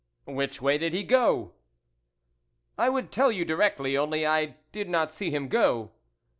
"Which 0.25 0.63
way 0.63 0.79
did 0.79 0.93
he 0.93 1.03
go?"" 1.03 1.53
I 2.79 2.89
would 2.89 3.11
tell 3.11 3.31
you 3.31 3.45
directly; 3.45 3.95
only 3.95 4.25
I 4.25 4.57
did 4.71 4.89
not 4.89 5.13
see 5.13 5.29
him 5.29 5.47
go." 5.47 5.91